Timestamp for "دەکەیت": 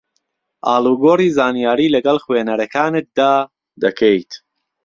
3.83-4.31